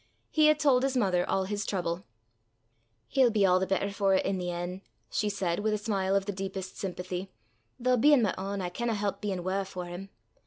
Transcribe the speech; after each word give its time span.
He 0.31 0.47
had 0.47 0.59
told 0.59 0.81
his 0.81 0.97
mother 0.97 1.29
all 1.29 1.43
his 1.43 1.63
trouble. 1.63 2.05
"He'll 3.07 3.29
be 3.29 3.45
a' 3.45 3.59
the 3.59 3.67
better 3.67 3.91
for 3.91 4.17
't 4.17 4.25
i' 4.27 4.31
the 4.31 4.49
en'," 4.49 4.81
she 5.11 5.29
said, 5.29 5.59
with 5.59 5.75
a 5.75 5.77
smile 5.77 6.15
of 6.15 6.25
the 6.25 6.31
deepest 6.31 6.75
sympathy, 6.79 7.29
"though, 7.79 7.97
bein' 7.97 8.23
my 8.23 8.33
ain, 8.35 8.61
I 8.61 8.69
canna 8.69 8.95
help 8.95 9.21
bein' 9.21 9.43
wae 9.43 9.63
for 9.63 9.85
'im. 9.85 10.09